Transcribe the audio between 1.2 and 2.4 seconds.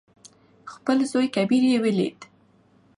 کبير يې ولېد.